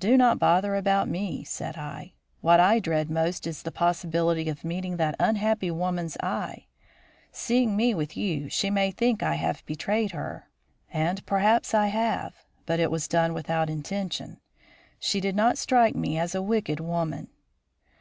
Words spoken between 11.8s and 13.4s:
have; but it was done